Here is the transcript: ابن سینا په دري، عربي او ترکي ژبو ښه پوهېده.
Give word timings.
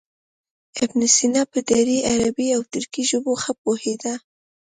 ابن 0.83 0.99
سینا 1.15 1.43
په 1.51 1.59
دري، 1.69 1.97
عربي 2.11 2.47
او 2.55 2.61
ترکي 2.73 3.03
ژبو 3.09 3.31
ښه 3.41 3.51
پوهېده. 3.61 4.13